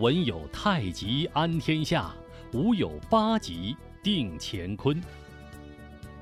[0.00, 2.10] 文有太极安天下，
[2.54, 4.98] 武有八极定乾坤。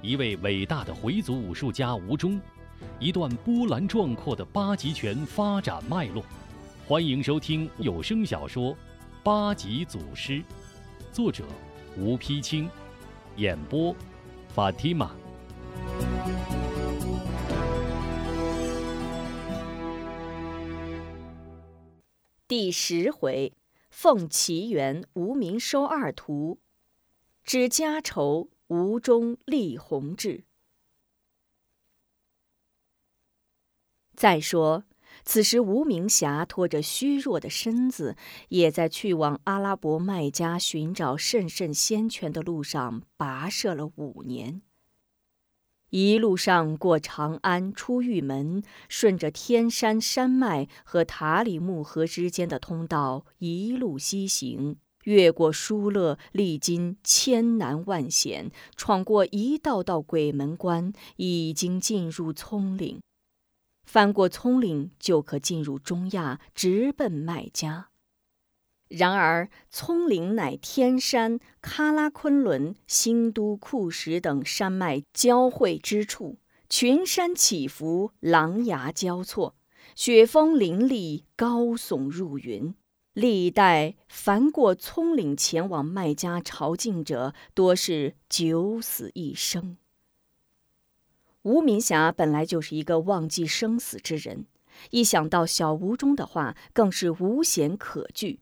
[0.02, 2.40] 一位伟大的回族武术家吴忠，
[2.98, 6.24] 一段波澜壮阔的八极拳发展脉络。
[6.88, 8.72] 欢迎收听有声小说
[9.22, 10.32] 《八极祖师》，
[11.12, 11.44] 作者
[11.96, 12.68] 吴丕清，
[13.36, 13.94] 演播
[14.48, 15.12] 法蒂玛。
[22.48, 23.52] 第十回，
[24.00, 26.60] 奉奇缘，无名收二徒，
[27.42, 28.48] 知家仇。
[28.68, 30.44] 吴中立弘志。
[34.14, 34.84] 再说，
[35.24, 38.16] 此时吴明霞拖着虚弱的身子，
[38.50, 44.62] 也在去往阿拉伯麦加寻找圣圣仙泉的路上跋涉了五年。
[45.90, 54.76] 一路上过长安、出玉门，顺着天山山脉和塔里木河之间的通道一路西行。
[55.04, 63.00] 越过疏勒，历经千难万险，闯过一道道鬼门关，已经进入葱岭。
[63.84, 67.88] 翻过葱岭，就可进入中亚，直奔麦加。
[68.88, 79.54] 然而，葱岭乃天山、喀拉昆仑、新都库什等山脉交汇之处，群山起伏，狼牙交错，
[79.94, 82.74] 雪峰林立，高耸入云。
[83.12, 89.76] 历代凡过葱岭前往麦加朝觐者，多是九死一生。
[91.42, 94.46] 吴明霞本来就是一个忘记生死之人，
[94.90, 98.40] 一想到小吴中的话，更是无险可惧。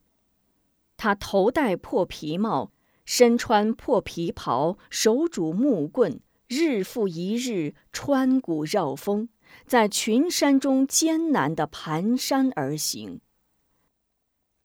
[0.97, 2.73] 他头戴破皮帽，
[3.05, 9.29] 身穿破皮袍，手拄木棍，日复一日穿谷绕峰，
[9.67, 13.21] 在群山中艰难地蹒跚而行。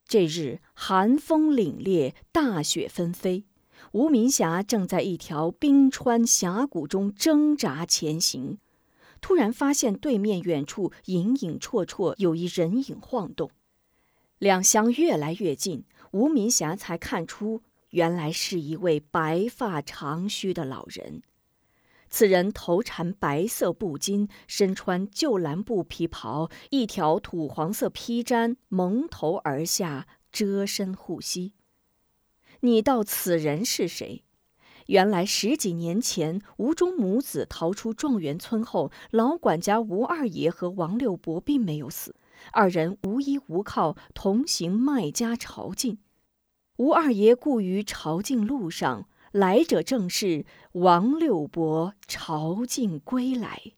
[0.05, 3.45] 这日寒风凛冽，大雪纷飞。
[3.93, 8.57] 吴明霞正在一条冰川峡谷中挣扎前行，
[9.22, 13.50] 突然发现对面远处隐隐绰绰有一人影晃动。
[14.38, 17.61] 两相越来越近，吴明霞才看出，
[17.91, 21.23] 原来是一位白发长须的老人。
[22.09, 31.53] 此人头缠白色布巾，身穿旧蓝布皮袍，一条土黄色披毡蒙头而下，遮身护膝。
[32.59, 34.23] 你道此人是谁？
[34.88, 42.13] 原来十几年前，吴中母子逃出状元村后，老管家吴二爷和王六伯并没有死，
[42.52, 45.97] 二人无依无靠，同行麦家朝觐。
[46.78, 49.07] 吴二爷故于朝觐路上。
[49.31, 53.72] 来者正是王六伯朝觐归来，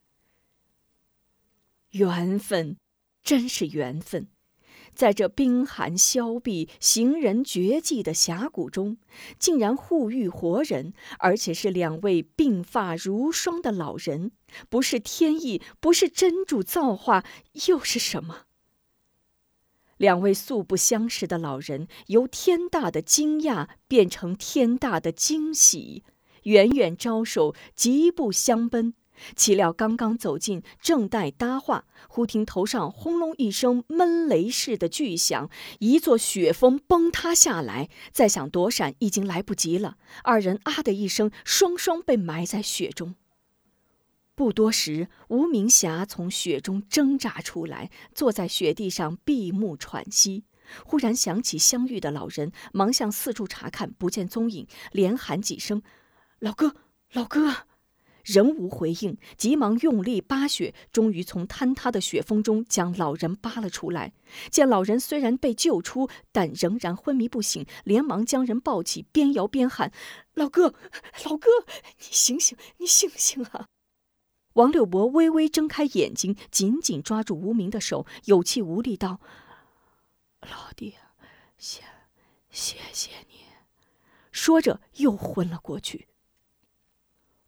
[1.91, 2.77] 缘分，
[3.21, 4.29] 真是缘分，
[4.95, 8.97] 在这冰寒峭壁、行人绝迹的峡谷中，
[9.37, 14.31] 竟然互遇活人，而且是两位鬓发如霜的老人，
[14.69, 17.23] 不是天意，不是真主造化，
[17.67, 18.45] 又是什么？
[19.97, 26.03] 两位素不相识的老人，由天大的惊讶变成天大的惊喜，
[26.43, 28.93] 远远招手，疾步相奔。
[29.35, 35.49] 岂料刚刚走近，正待搭话，忽听头上轰隆一声闷雷似的巨响，
[35.79, 37.89] 一座雪峰崩塌下来。
[38.11, 39.97] 再想躲闪，已经来不及了。
[40.23, 43.13] 二人啊的一声，双双被埋在雪中。
[44.35, 50.43] 不多时，吴明霞从雪中挣扎出来，坐在雪地上闭目喘息。
[50.85, 55.83] 忽然想起相遇的老人，忙向四处查看，不见踪影，连喊几声
[56.39, 56.75] ：“老哥，
[57.11, 57.67] 老哥！”
[58.25, 64.13] 仍无回应，急忙用力扒雪，终于从坍塌的雪峰中将老人扒了出来。
[64.49, 69.91] 见老人虽然被救出，但仍然昏迷不醒，连忙将人抱起，边摇边喊
[70.33, 70.73] ：“老哥，
[71.25, 71.49] 老哥，
[71.99, 73.67] 你醒醒，你醒醒啊！”
[74.53, 79.19] 王六伯微微睁开眼睛，紧紧抓住无名的手，有气无力道
[80.41, 80.95] ：“老弟，
[81.57, 81.81] 谢
[82.49, 83.45] 谢谢你。”
[84.31, 86.07] 说着又昏了过去。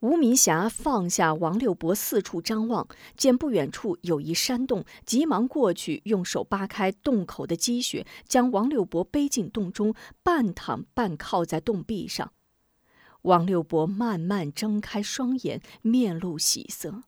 [0.02, 2.88] 吴明霞放下王六伯，四处张望，
[3.18, 12.34] 见不远处有一山洞，急忙过去，用手扒开洞口的积雪，将王六伯背进洞中，半躺半靠在洞壁上。
[13.26, 17.04] 王六伯慢慢睁开双眼，面露喜色。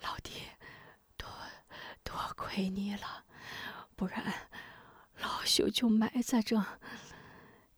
[0.00, 0.32] 老弟，
[1.18, 1.28] 多
[2.02, 3.24] 多亏你了，
[3.94, 4.48] 不然
[5.20, 6.64] 老朽就埋在这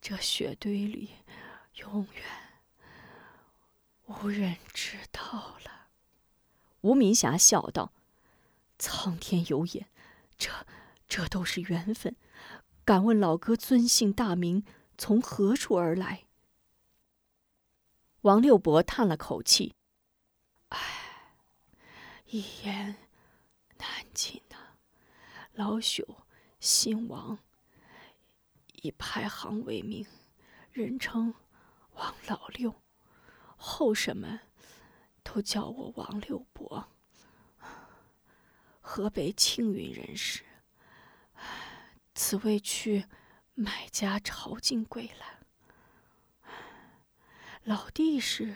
[0.01, 1.11] 这雪堆里，
[1.75, 2.25] 永远
[4.07, 5.89] 无人知道了。
[6.83, 7.93] 吴明霞笑道
[8.79, 9.89] ：“苍天有眼，
[10.39, 10.51] 这
[11.09, 12.15] 这都是缘分。
[12.85, 14.65] 敢问老哥尊姓大名，
[14.97, 16.23] 从何处而来？”
[18.25, 19.75] 王六伯叹了口气
[20.71, 21.37] ：“唉，
[22.25, 22.97] 一言
[23.77, 24.57] 难尽呐。
[25.53, 26.03] 老朽
[26.59, 27.39] 姓王，
[28.81, 30.07] 以排行为名，
[30.73, 31.35] 人称
[31.97, 32.75] 王老六，
[33.59, 34.41] 后生们
[35.23, 36.89] 都叫我王六伯。
[38.81, 40.43] 河北庆云人士。
[42.15, 43.05] 此未去
[43.53, 45.41] 买家朝觐归来。
[47.65, 48.55] 老弟是。”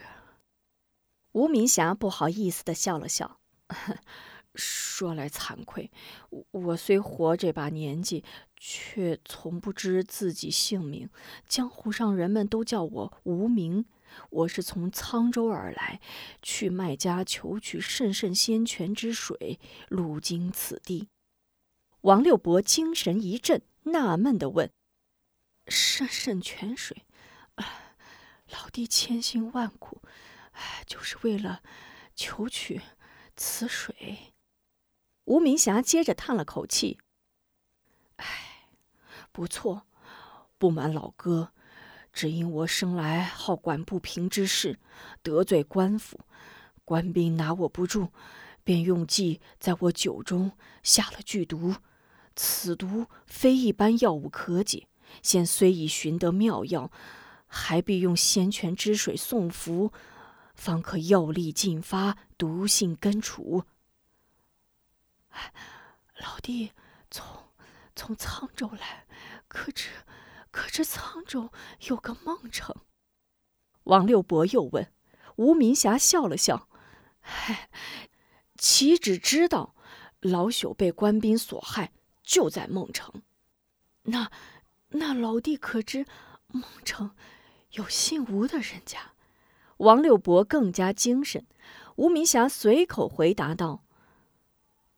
[1.33, 3.41] 吴明霞不好意思的笑了笑。
[4.55, 5.91] 说来惭愧，
[6.51, 8.25] 我虽活这把年纪，
[8.57, 11.09] 却从不知自己姓名。
[11.47, 13.87] 江湖上人们都叫我无名。
[14.31, 16.01] 我是从沧州而来，
[16.43, 21.09] 去麦家求取圣圣仙泉之水，路经此地。
[22.01, 24.73] 王六伯精神一振，纳闷的问
[25.69, 27.05] ：“圣圣泉水，
[28.51, 30.03] 老弟千辛万苦，
[30.87, 31.63] 就是为了
[32.15, 32.81] 求取
[33.37, 34.35] 此水。”
[35.25, 36.99] 吴明霞接着叹了口气
[38.17, 38.69] ：“唉，
[39.31, 39.87] 不错，
[40.57, 41.53] 不瞒老哥，
[42.13, 44.81] 只因我生来好管不平之事，
[45.23, 46.21] 得罪官府，
[46.85, 48.09] 官兵拿我不住，
[48.65, 50.53] 便用计在我酒中
[50.83, 51.75] 下了剧毒。
[52.35, 54.89] 此毒非一般药物可解，
[55.23, 56.91] 现虽已寻得妙药，
[57.49, 59.93] 还必用仙泉之水送服，
[60.55, 63.65] 方可药力尽发，毒性根除。”
[66.21, 66.73] 老弟，
[67.11, 67.27] 从
[67.97, 69.07] 从沧州来，
[69.49, 69.89] 可知
[70.51, 71.51] 可知沧州
[71.89, 72.75] 有个孟城？
[73.85, 74.93] 王六伯又问。
[75.37, 76.69] 吴明霞笑了笑
[77.21, 77.71] ：“嗨，
[78.57, 79.77] 岂只知道
[80.21, 81.93] 老朽被官兵所害，
[82.25, 83.23] 就在孟城。
[84.03, 84.33] 那
[84.89, 86.05] 那老弟可知
[86.49, 87.15] 孟城
[87.73, 89.13] 有姓吴的人家？”
[89.79, 91.47] 王六伯更加精神。
[91.97, 93.83] 吴明霞随口回答道。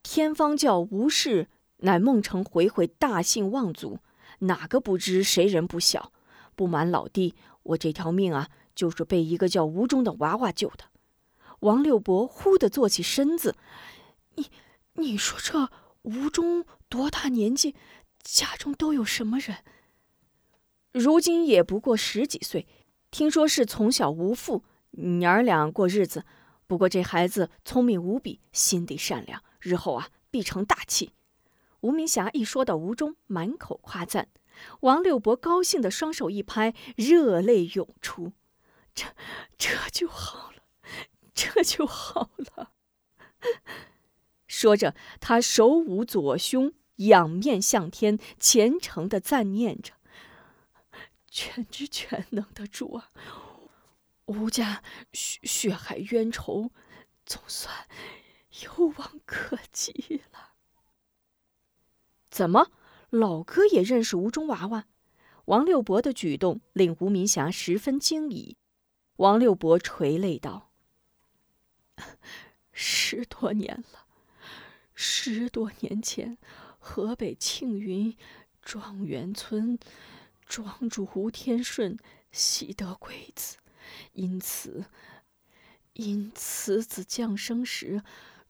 [0.02, 3.98] 天方教吴氏乃孟城回回大姓望族，
[4.40, 5.22] 哪个不知？
[5.22, 6.12] 谁人不晓？
[6.54, 10.84] 不瞒老弟，我这条命啊，就是被一个叫吴忠的娃娃救的。
[11.60, 13.56] 王六伯忽地坐起身子
[14.36, 14.50] ：“你，
[14.94, 15.70] 你说这
[16.02, 17.74] 吴忠多大年纪？
[18.22, 19.58] 家中都有什么人？
[20.92, 22.66] 如今也不过十几岁，
[23.10, 26.24] 听说是从小无父，娘儿俩过日子。
[26.66, 31.12] 不过这孩子聪明无比，心地善良。”日后啊，必成大器。
[31.80, 34.28] 吴明霞一说到吴中，满口夸赞。
[34.80, 38.32] 王六伯高兴的双手一拍，热泪涌出。
[38.94, 39.06] 这
[39.56, 40.62] 这就好了，
[41.34, 42.72] 这就好了。
[44.46, 49.94] 说着，他手捂左胸，仰面向天，虔诚的赞念着
[51.30, 53.10] ：“全知全能的主啊，
[54.26, 54.82] 吴家
[55.12, 56.70] 血血海冤仇，
[57.24, 57.88] 总算……”
[58.64, 60.54] 有望可及了。
[62.30, 62.72] 怎么，
[63.08, 64.86] 老哥也认识吴中娃娃？
[65.44, 68.56] 王六伯的举动令吴明霞十分惊疑。
[69.16, 70.72] 王六伯垂泪道
[72.72, 74.06] ：“十多年了，
[74.94, 76.36] 十多年前，
[76.80, 78.16] 河北庆云
[78.60, 79.78] 状元村
[80.50, 81.96] 庄主吴天顺
[82.32, 83.58] 喜得贵子，
[84.14, 84.86] 因此，
[85.92, 88.02] 因此子降生时。”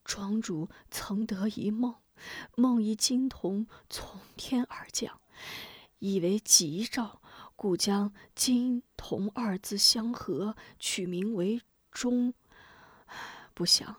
[0.03, 1.95] 庄主曾得一梦，
[2.57, 5.21] 梦一金童从天而降，
[5.99, 7.21] 以为吉兆，
[7.55, 11.61] 故将金童二字相合，取名为
[11.93, 12.33] 钟。
[13.53, 13.95] 不想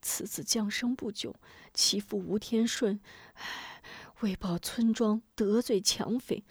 [0.00, 1.34] 此子降生不久，
[1.74, 3.00] 其父吴天顺
[4.20, 6.44] 为报村庄得罪强匪。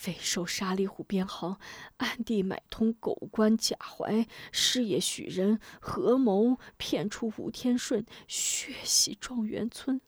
[0.00, 1.58] 匪受沙里虎编号，
[1.96, 10.00] 暗地买通狗官贾怀，师爷许人合谋骗出吴天顺，血洗状元村，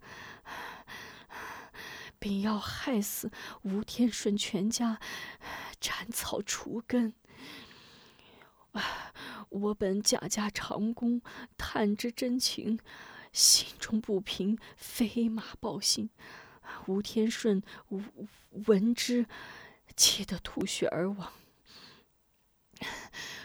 [2.21, 3.33] 并要害死
[3.63, 5.01] 吴天顺全家，
[5.81, 7.13] 斩草除根。
[9.49, 11.21] 我本贾家长工，
[11.59, 12.79] 探知真情，
[13.33, 16.11] 心中不平，飞马报信。
[16.87, 17.61] 吴天顺
[18.69, 19.27] 闻之。
[19.97, 21.33] 气得吐血而亡。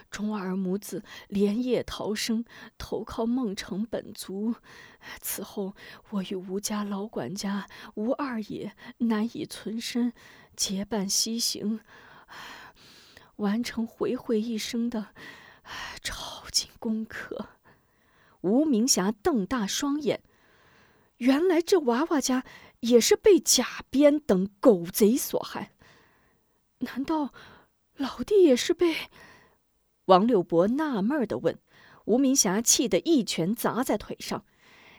[0.10, 2.46] 钟二母子连夜逃生，
[2.78, 4.56] 投靠孟城本族。
[5.20, 5.76] 此后，
[6.12, 10.14] 我与吴家老管家吴二爷难以存身，
[10.56, 11.82] 结伴西行，
[13.36, 15.08] 完成回回一生的
[16.02, 17.50] 朝觐功课。
[18.40, 20.24] 吴明霞瞪大双眼，
[21.18, 22.46] 原来这娃娃家
[22.80, 25.74] 也是被贾鞭等狗贼所害。
[26.80, 27.34] 难道
[27.96, 28.96] 老弟也是被？
[30.06, 31.58] 王六伯纳闷的问。
[32.06, 34.46] 吴明霞气得一拳砸在腿上：“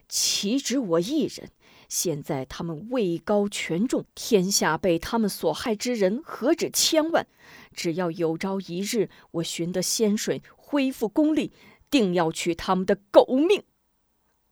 [0.09, 1.51] 岂止我一人？
[1.89, 7.29] 现在他们位高权重，天下被他们所害之人何止千万？
[7.73, 11.53] 只要有朝一日我寻得仙水，恢复功力，
[11.89, 13.63] 定要取他们的狗命！”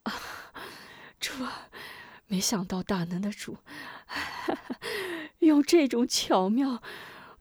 [0.04, 0.14] 啊，
[1.18, 1.32] 主，
[2.28, 3.56] 没想到大能的主，
[5.40, 6.80] 用这种巧妙，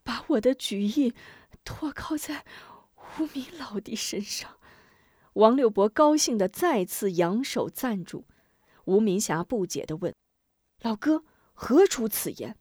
[0.03, 1.13] 把我的举意
[1.63, 2.45] 托靠在
[3.17, 4.57] 无名老弟身上。
[5.33, 8.25] 王六伯高兴的再次扬手赞助，
[8.85, 10.13] 吴明霞不解的问
[10.81, 12.55] ：“老哥，何出此言？”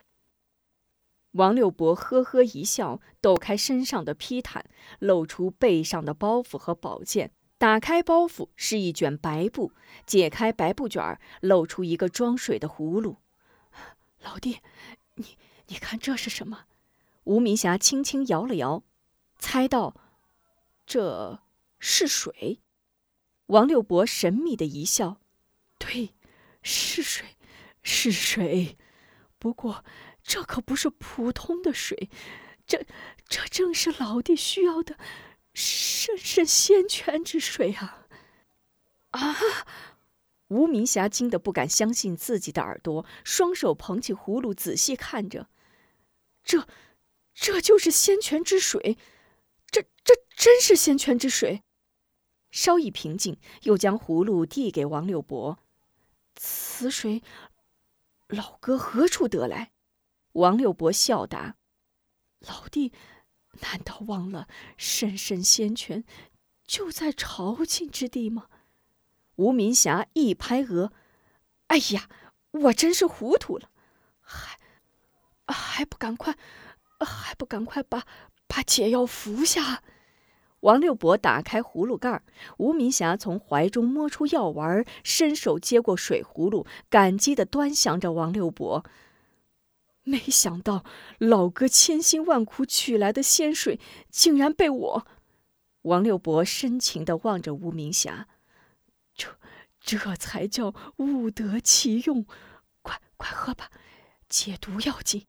[1.32, 4.64] 王六伯呵呵一笑，抖开身上的披毯，
[4.98, 7.32] 露出背上的包袱和宝剑。
[7.58, 9.72] 打开包袱是一卷白布，
[10.04, 13.18] 解开白布卷，露出一个装水的葫芦。
[14.20, 14.60] 老弟，
[15.14, 16.64] 你你看这是什么？
[17.24, 18.82] 吴明霞轻轻摇了摇，
[19.38, 19.94] 猜到
[20.86, 21.40] ：“这。”
[21.84, 22.60] 是水，
[23.46, 25.20] 王六伯神秘的一笑
[25.76, 26.14] ：“对，
[26.62, 27.26] 是水，
[27.82, 28.78] 是水。
[29.40, 29.84] 不过，
[30.22, 32.08] 这可不是普通的水，
[32.68, 32.86] 这
[33.26, 34.96] 这正是老弟需要的
[35.52, 38.06] 甚甚仙泉之水啊！”
[39.10, 39.36] 啊！
[40.46, 45.48] 吴明霞惊得不敢相信自己的耳朵，双手捧起葫芦仔细看着，
[46.44, 46.68] 这，
[47.34, 48.98] 这就是仙泉之水，
[49.70, 51.62] 这这真是仙泉之水。
[52.50, 55.58] 稍一平静，又将葫芦递给王六伯
[56.36, 57.22] ：“此水，
[58.28, 59.72] 老哥何处得来？”
[60.32, 61.56] 王六伯笑答
[62.40, 62.92] ：“老弟，
[63.60, 66.04] 难道忘了神圣仙泉
[66.66, 68.48] 就在朝觐之地吗？”
[69.36, 70.92] 吴明霞一拍额
[71.68, 72.10] ：“哎呀，
[72.50, 73.70] 我真是糊涂了，
[74.20, 74.58] 还
[75.46, 76.36] 还不赶快，
[77.04, 78.06] 还不赶快把
[78.46, 79.82] 把解药服下！”
[80.60, 82.22] 王六伯打开葫芦盖
[82.58, 88.84] 吴明霞从怀中摸出药丸，伸手接过水葫芦，感激的端详着王六伯。
[90.04, 90.84] 没想到
[91.18, 95.06] 老哥千辛万苦取来的仙水，竟然被我……
[95.82, 98.28] 王六伯深情的望着吴明霞，
[99.16, 99.36] 这
[99.80, 102.24] 这才叫物得其用，
[102.82, 103.68] 快快喝吧，
[104.28, 105.26] 解毒要紧。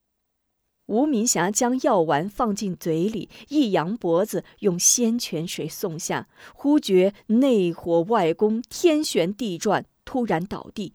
[0.87, 6.27] 吴明霞将药丸放进嘴里，一扬脖子，用仙泉水送下。
[6.53, 10.93] 忽觉内火外攻，天旋地转，突然倒地。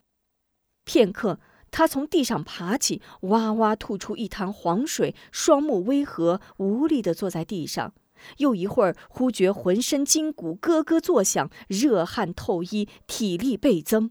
[0.85, 1.41] 片刻，
[1.71, 7.95] 他从地上爬起，哇哇吐出一滩黄水，双目微合，无力地坐在地上。
[8.39, 14.11] 又一会儿，忽觉浑身筋骨咯咯作响，热汗透衣，体力倍增。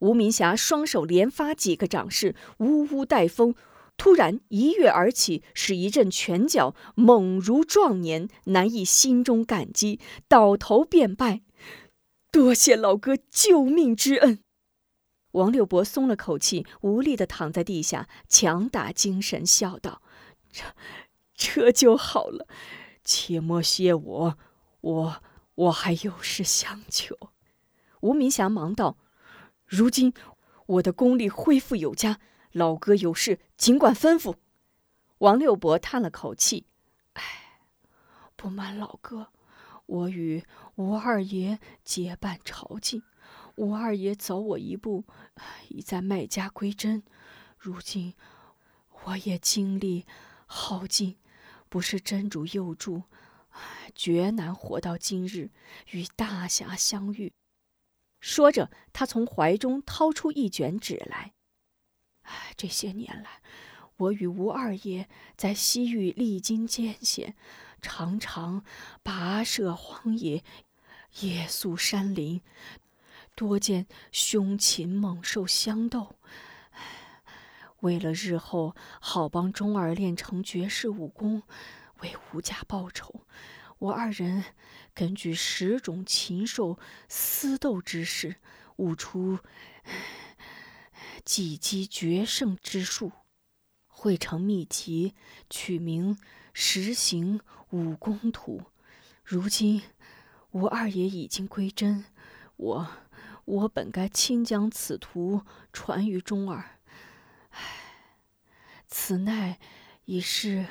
[0.00, 3.54] 吴明霞双手连发几个掌势，呜呜带风。
[3.98, 11.42] 突然一跃而起，使一阵拳脚猛如壮年，难以心中感激，倒头便拜
[12.30, 14.38] ：“多谢老哥救命之恩。”
[15.32, 20.00] 王六伯松了口气，无力的躺在地下，强打精神，笑道
[20.50, 20.62] ：“这
[21.34, 22.46] 这就好了，
[23.04, 24.38] 切莫谢我，
[24.80, 25.22] 我
[25.56, 27.16] 我还有事相求。”
[28.02, 28.96] 吴明霞忙道
[29.66, 30.14] ：“如今
[30.66, 32.20] 我的功力恢复有加。”
[32.58, 34.34] 老哥有事，尽管吩咐。
[35.18, 36.66] 王六伯叹了口气
[37.14, 37.22] ：“哎，
[38.36, 39.28] 不瞒老哥，
[39.86, 43.02] 我与吴二爷结伴朝觐，
[43.54, 45.04] 吴二爷早我一步，
[45.68, 47.02] 已在麦家归真。
[47.56, 48.14] 如今
[49.04, 50.04] 我也精力
[50.46, 51.16] 耗尽，
[51.68, 53.04] 不是真主佑助，
[53.94, 55.50] 绝难活到今日
[55.92, 57.32] 与大侠相遇。”
[58.20, 61.34] 说着，他从怀中掏出一卷纸来。
[62.56, 63.40] 这些年来，
[63.96, 67.34] 我与吴二爷在西域历经艰险，
[67.80, 68.64] 常常
[69.04, 70.42] 跋涉荒野，
[71.20, 72.40] 夜宿山林，
[73.34, 76.16] 多见凶禽猛兽相斗。
[77.80, 81.44] 为了日后好帮钟儿练成绝世武功，
[82.00, 83.22] 为吴家报仇，
[83.78, 84.44] 我二人
[84.92, 88.36] 根据十种禽兽厮斗之事，
[88.76, 89.38] 悟出。
[91.24, 93.12] 几击决胜之术，
[93.86, 95.14] 汇成秘籍，
[95.50, 96.16] 取名
[96.52, 98.58] 《实行武功图》。
[99.24, 99.82] 如今
[100.52, 102.04] 吴二爷已经归真，
[102.56, 102.88] 我
[103.44, 106.80] 我本该亲将此图传于中儿，
[107.50, 107.60] 唉，
[108.86, 109.58] 此奈
[110.04, 110.66] 已是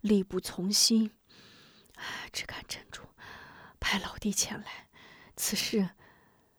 [0.00, 1.12] 力不从心，
[2.32, 3.02] 只看真主
[3.80, 4.88] 派老弟前来，
[5.36, 5.90] 此事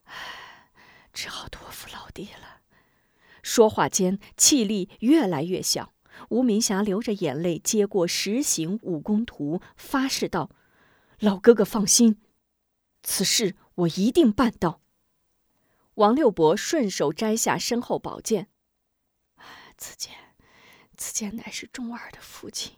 [0.05, 0.69] 唉，
[1.13, 2.62] 只好托付老弟了。
[3.43, 5.93] 说话间气力越来越小。
[6.29, 10.51] 吴明霞流着眼泪接过实行武功图，发誓道
[11.19, 12.21] ：“老哥哥放心，
[13.01, 14.81] 此事我一定办到。”
[15.95, 18.50] 王六伯顺手摘下身后宝剑
[19.77, 20.15] ：“此剑，
[20.97, 22.77] 此剑乃是钟儿的父亲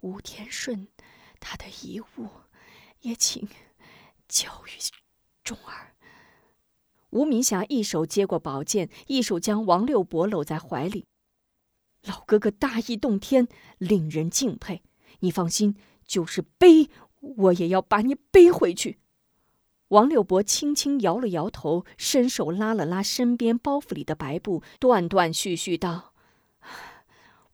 [0.00, 0.88] 吴天顺，
[1.40, 2.28] 他的遗物，
[3.00, 3.48] 也请
[4.28, 4.70] 交与
[5.42, 5.93] 钟儿。”
[7.14, 11.06] 吴明霞一手接过宝剑，一手将王六伯搂在怀里。
[12.02, 13.46] 老哥哥大义洞天，
[13.78, 14.82] 令人敬佩。
[15.20, 16.90] 你放心，就是背，
[17.20, 18.98] 我也要把你背回去。
[19.88, 26.14] 王六伯轻轻摇了摇头，伸手拉了拉身边包袱里的白布，断断续续道：“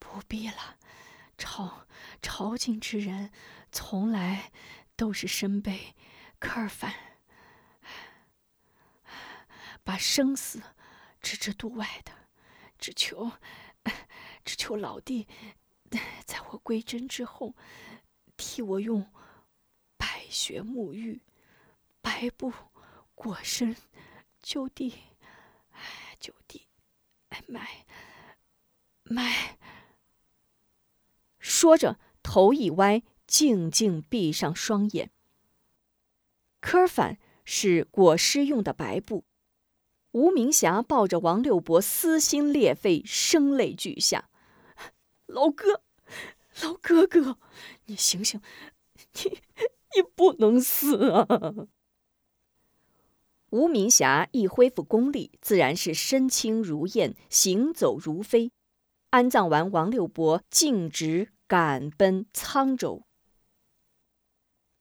[0.01, 0.77] 不必了，
[1.37, 1.87] 朝
[2.23, 3.31] 朝觐之人，
[3.71, 4.51] 从来
[4.97, 5.95] 都是身背
[6.39, 6.95] 科尔饭，
[9.85, 10.63] 把生死
[11.21, 12.13] 置之度外的，
[12.79, 13.33] 只求。
[14.45, 15.27] ”只求老弟，
[16.25, 17.55] 在我归真之后，
[18.37, 19.11] 替我用
[19.97, 21.23] 白雪沐浴，
[22.01, 22.53] 白布
[23.15, 23.77] 裹身，
[24.43, 24.95] 就地，
[26.19, 26.67] 就地，
[27.47, 27.87] 埋
[29.05, 29.59] 埋。
[31.39, 35.11] 说着，头一歪，静静闭上双眼。
[36.61, 39.25] 科尔反是裹尸用的白布。
[40.13, 44.29] 吴明霞抱着王六伯，撕心裂肺，声泪俱下。
[45.27, 45.83] 老哥，
[46.63, 47.39] 老哥哥，
[47.87, 48.41] 你醒醒，
[49.15, 49.39] 你
[49.95, 51.27] 你不能死啊！
[53.51, 58.51] 吴明霞一恢复功力，自然是身轻如燕，行走如飞。
[59.11, 63.05] 安葬完王六伯，径直赶奔沧州。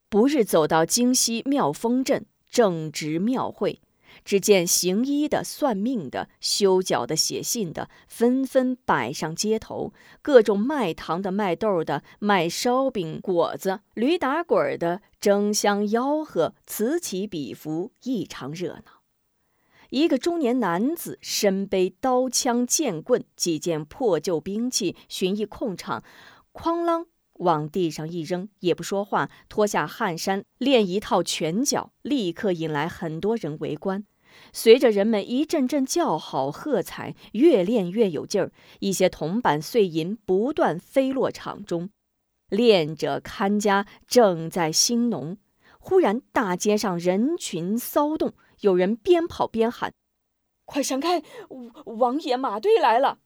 [0.07, 3.81] 不日走到京西妙峰镇，正值庙会。
[4.24, 19.01] 只见行医的、算命的、修脚的、写信的，纷纷摆上街头；各种卖糖的、卖豆的、卖烧饼果子、驴打滚的，争相吆喝，此起彼伏，异常热闹。
[19.90, 26.03] 一个中年男子身背刀枪剑棍几件破旧兵器，寻一空场，
[26.53, 27.08] 哐啷
[27.40, 34.06] 往地上一扔，也不说话，脱下汗衫练一套拳脚，立刻引来很多人围观。
[34.54, 38.52] 随着人们一阵阵叫好喝彩，越练越有劲儿。
[38.80, 41.90] 一些铜板碎银不断飞落场中，
[42.50, 45.38] 练者看家正在兴浓。
[45.80, 49.94] 忽然，大街上人群骚动，有人边跑边喊
[50.66, 51.24] ：“快闪开！
[51.86, 53.20] 王爷马队来了！”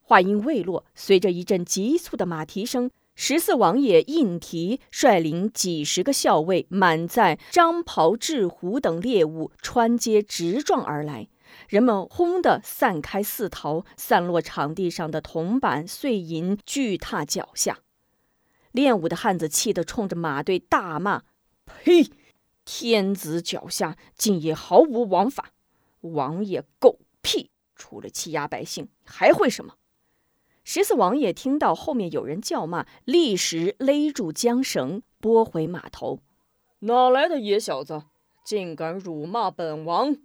[0.00, 2.90] 话音未落，随着一阵急促的马蹄声。
[3.20, 11.28] 十四王爷胤提率领几十个校尉，满载张袍、雉虎等猎物，穿街直撞而来。
[11.68, 17.80] 人们轰地散开四逃，散落场地上的铜板碎银巨踏脚下。
[18.70, 21.24] 练武的汉子气得冲着马队大骂
[21.66, 22.08] ：“呸！
[22.64, 25.50] 天子脚下竟也毫无王法！
[26.02, 27.50] 王爷狗屁！
[27.74, 29.74] 除了欺压百姓，还会什么？”
[30.70, 36.20] 十四王爷听到后面有人叫骂，立时勒住缰绳，拨回马头。
[36.80, 38.02] 哪来的野小子，
[38.44, 40.18] 竟敢辱骂本王！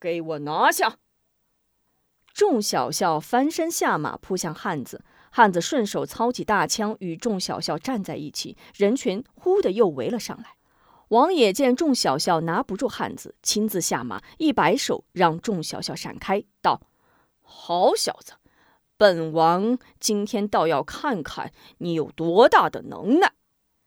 [0.00, 0.96] 给我拿下！
[2.34, 5.04] 众小校翻身下马，扑向汉子。
[5.30, 8.56] 汉子顺手操起大枪，与众小校站在一起。
[8.74, 10.56] 人群忽的又围了上来。
[11.10, 16.80] 王爷见众小校拿不住汉子，亲自下马，一摆手，让众小校闪开，道
[17.40, 18.32] ：“好小子！”
[18.98, 23.32] 本王今天倒要看看你有多大的能耐！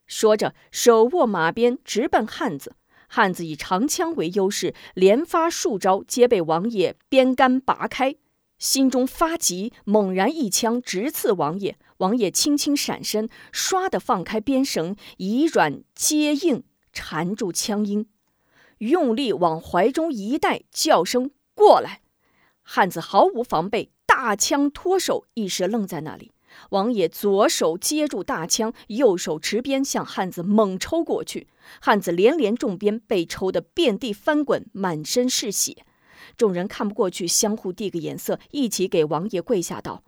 [0.05, 2.75] 说着，手握马鞭，直奔汉子。
[3.07, 8.15] 汉子以长枪为优势，连发数招，皆被王爷鞭杆拔开。
[8.59, 11.79] 心中发急，猛然一枪直刺王爷。
[11.97, 18.05] 王爷轻轻闪身，唰的放开鞭绳，以软接硬缠住枪缨，
[18.77, 22.01] 用力往怀中一带，叫声过来。
[22.61, 23.91] 汉子毫无防备。
[24.09, 26.31] 大枪脱手，一时愣在那里。
[26.71, 31.47] 王爷左手接住大枪，右手持鞭向汉子猛抽过去。
[31.79, 35.85] 汉子连连中鞭，被抽得遍地翻滚，满身是血。
[36.35, 40.03] 众人看不过去，相互递个眼色，一起给王爷跪下道：“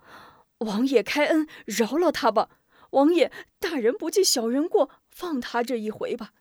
[0.66, 2.50] 王爷开恩，饶了他吧！
[2.90, 6.32] 王爷大人不计小人过，放他这一回吧。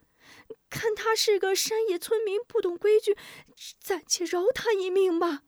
[0.70, 3.18] 看他是个山野村民，不懂规矩，
[3.78, 5.42] 暂且饶他一命吧。”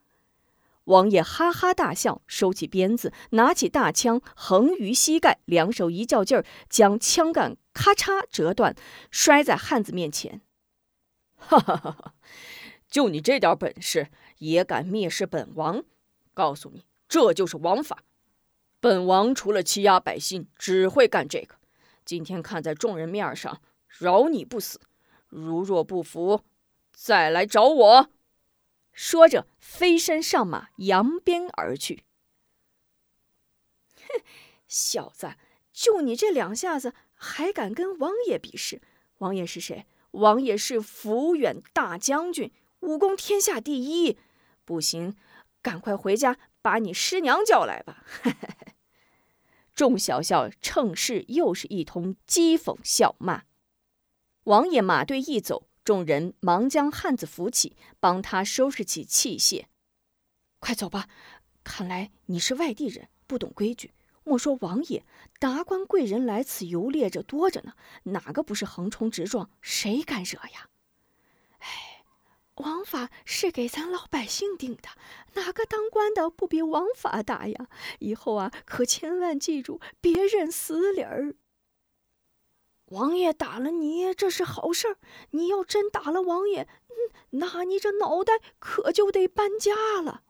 [0.84, 8.74] 王爷哈哈大笑，收起鞭子，拿起大枪，横于膝盖，两手一较劲儿，将枪杆咔嚓折断，
[9.10, 10.40] 摔在汉子面前。
[11.36, 12.14] 哈哈哈哈！
[12.88, 15.84] 就你这点本事，也敢蔑视本王？
[16.34, 18.04] 告诉你，这就是王法。
[18.80, 21.56] 本王除了欺压百姓，只会干这个。
[22.04, 24.80] 今天看在众人面上，饶你不死。
[25.28, 26.42] 如若不服，
[26.92, 28.08] 再来找我。
[28.92, 32.04] 说着，飞身上马，扬鞭而去。
[33.96, 34.22] 哼，
[34.68, 35.34] 小子，
[35.72, 38.82] 就你这两下子，还敢跟王爷比试？
[39.18, 39.86] 王爷是谁？
[40.12, 44.18] 王爷是抚远大将军，武功天下第一。
[44.64, 45.16] 不行，
[45.62, 48.04] 赶快回家把你师娘叫来吧！
[49.74, 53.44] 众小校趁势又是一通讥讽笑骂。
[54.44, 59.64] 王爷马队一走，众人忙将汉子扶起，帮他收拾起器械。
[60.60, 61.08] 快走吧！
[61.64, 63.92] 看来你是外地人，不懂规矩。
[64.24, 65.04] 莫说王爷，
[65.40, 69.50] 达官贵人来此游猎者多着呢，哪个不是横冲直撞？
[69.60, 70.68] 谁敢惹呀？
[71.58, 72.04] 哎，
[72.54, 74.90] 王法是给咱老百姓定的，
[75.34, 77.66] 哪个当官的不比王法大呀？
[77.98, 81.34] 以后啊，可千万记住，别认死理儿。
[82.92, 84.94] 王爷打了你，这是好事儿；
[85.30, 86.68] 你要真打了王爷，
[87.30, 90.22] 那你这脑袋可就得搬家了。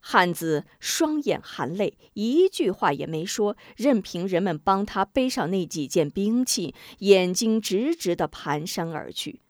[0.00, 9.40] 汉子双眼含泪，一句话也没说，任凭人们帮他背上那几件兵器，眼睛直直的蹒跚而去。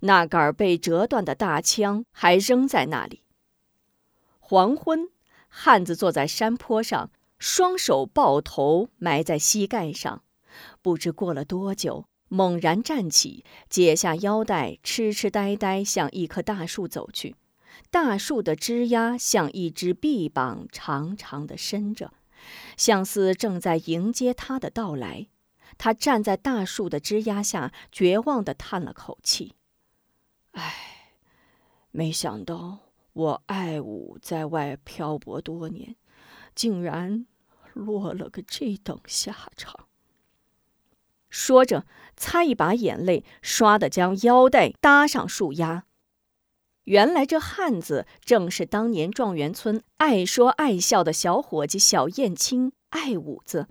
[0.00, 3.22] 那杆被折断的大枪还扔在那里。
[4.40, 5.10] 黄昏，
[5.48, 10.22] 汉子坐在山坡上，双手抱头埋在膝盖上，
[10.82, 17.36] 不知过了多久，猛然站起，解下腰带，痴痴呆呆向一棵大树走去。
[17.90, 22.12] 大树的枝丫像一只臂膀，长长的伸着，
[22.76, 25.28] 相似正在迎接他的到来。
[25.78, 29.54] 他站在大树的枝丫下，绝望地叹了口气
[30.52, 31.12] ：“唉，
[31.90, 32.78] 没想到
[33.12, 35.96] 我爱武在外漂泊多年，
[36.54, 37.26] 竟然
[37.74, 39.85] 落了个这等下场。”
[41.28, 41.84] 说着，
[42.16, 45.84] 擦一把眼泪，唰地将腰带搭上树丫。
[46.84, 53.66] 原来这汉子正是当年状元村爱说爱笑的小伙计小燕青爱五子。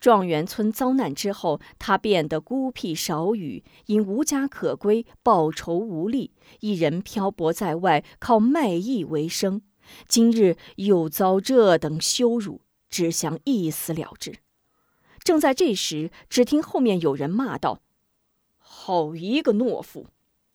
[0.00, 9.62] 状元村遭难之后，他变得孤僻少语，因无家可归，报仇无力，一人漂泊在外，靠卖艺为生。
[10.06, 14.36] 今日又遭这等羞辱，只想一死了之。
[15.22, 17.80] 正在这时，只听后面有人骂道
[18.58, 20.06] ：“好一个懦夫！”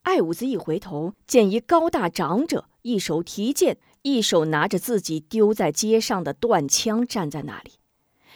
[0.04, 7.74] 爱五子一回头，见一高大长者，一手提剑，一手拿着自己丢在街上的断枪，站在那里。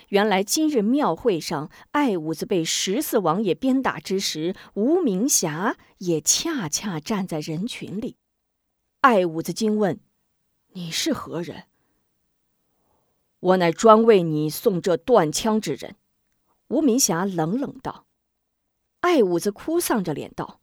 [0.10, 8.18] 原来今日庙会上，爱五子被十四王爷鞭打之时，吴明霞也恰恰站在人群里。
[9.00, 10.02] 爱五子惊问
[10.74, 11.64] ：“你是何人
[13.40, 15.96] ？”“我乃专为你送这断枪之人。”
[16.72, 18.06] 吴明霞冷冷道。
[19.02, 20.62] 爱五子哭丧着脸道。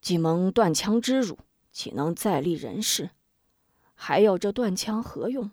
[0.00, 1.38] 既蒙断枪之辱，
[1.70, 3.10] 岂能再立人世？
[3.94, 5.52] 还要这断枪何用？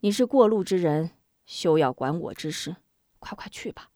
[0.00, 1.10] 你是过路之人，
[1.44, 2.76] 休要管我之事，
[3.18, 3.90] 快快去吧。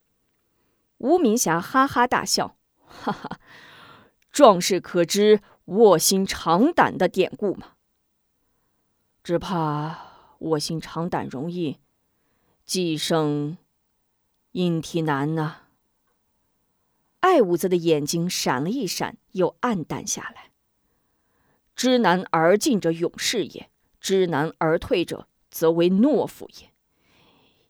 [0.99, 3.41] 吴明霞哈哈大笑，哈哈，
[4.31, 7.73] 壮士可知卧薪尝胆的典故吗？
[9.23, 11.79] 只怕卧薪尝胆容易，
[12.67, 13.57] 计生
[14.57, 15.65] 应体难呐。
[17.21, 20.51] 爱五子的眼睛闪了一闪，又暗淡下来。
[21.75, 26.71] 知难而进者勇士也，知难而退者则为懦夫也。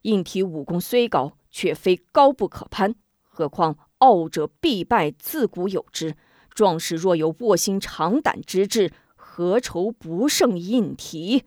[0.02, 2.94] 应体武功虽高，却非高不可攀。
[3.20, 6.14] 何况傲者必败，自古有之。
[6.50, 11.46] 壮士若有卧薪尝胆之志，何愁不胜应体？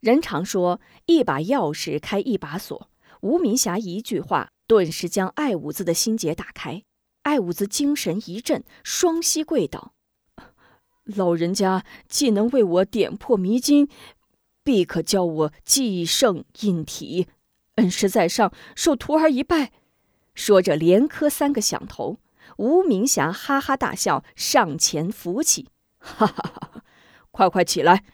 [0.00, 2.90] 人常说，一把钥匙开一把锁。
[3.22, 4.50] 吴明霞一句话。
[4.68, 6.82] 顿时将爱五子的心结打开，
[7.24, 9.92] 爱五子精神一振，双膝跪倒
[11.04, 13.90] ：“老人家既能为我点破迷津，
[14.64, 17.26] 必可教我继胜印体。
[17.74, 19.72] 恩师在上，受徒儿一拜。”
[20.34, 22.18] 说着连磕三个响头。
[22.56, 26.84] 吴明霞哈哈大笑，上前扶起：“哈哈哈！
[27.30, 28.04] 快快起来，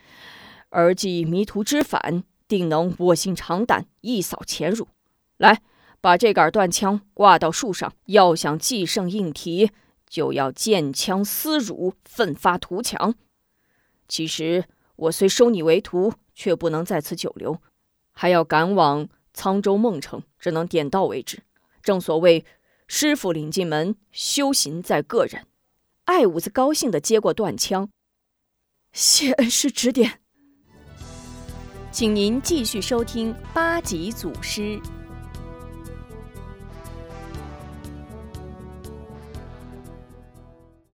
[0.71, 4.88] 儿既迷途知返，定能卧薪尝胆，一扫前辱。
[5.38, 5.62] 来。”
[6.01, 9.72] 把这杆断枪挂到树上，要想继胜应体，
[10.09, 13.16] 就要见枪思辱，奋发图强。
[14.07, 17.61] 其实我虽收你为徒，却不能在此久留，
[18.12, 21.42] 还要赶往沧州孟城，只能点到为止。
[21.83, 22.44] 正所谓
[22.87, 25.46] 师傅领进门，修行在个人。
[26.05, 27.90] 爱五子高兴地接过断枪，
[28.92, 30.20] 谢恩师指点。
[31.90, 34.81] 请您继续收听八级祖师。